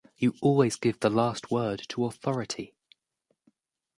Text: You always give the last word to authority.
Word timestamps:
You 0.17 0.33
always 0.41 0.77
give 0.77 0.99
the 0.99 1.11
last 1.11 1.51
word 1.51 1.83
to 1.89 2.05
authority. 2.05 2.73